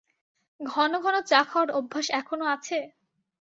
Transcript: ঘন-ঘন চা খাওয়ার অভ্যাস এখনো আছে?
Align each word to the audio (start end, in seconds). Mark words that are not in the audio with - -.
ঘন-ঘন 0.59 1.15
চা 1.27 1.39
খাওয়ার 1.43 1.69
অভ্যাস 1.71 2.07
এখনো 2.19 2.45
আছে? 2.55 2.77